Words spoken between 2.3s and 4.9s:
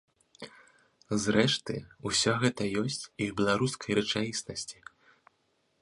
гэта ёсць і ў беларускай рэчаіснасці.